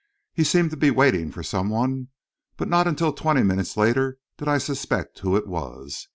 [0.33, 2.07] He seemed to be waiting for some one,
[2.57, 6.07] but not until twenty minutes later did I suspect who it was.